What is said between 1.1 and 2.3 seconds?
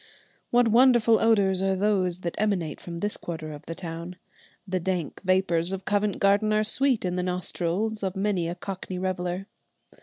odours are those